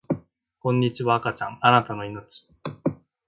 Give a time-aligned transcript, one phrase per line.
[0.59, 2.25] こんにちは赤ちゃんあなたの生命